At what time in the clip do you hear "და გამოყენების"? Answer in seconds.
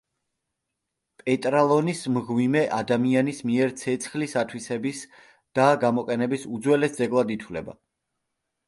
5.61-6.51